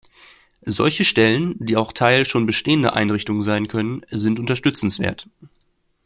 Solche 0.65 1.05
Stellen, 1.05 1.53
die 1.59 1.77
auch 1.77 1.93
Teil 1.93 2.25
schon 2.25 2.47
bestehender 2.47 2.93
Einrichtungen 2.95 3.43
sein 3.43 3.67
können, 3.67 4.03
sind 4.09 4.39
unterstützenswert. 4.39 5.27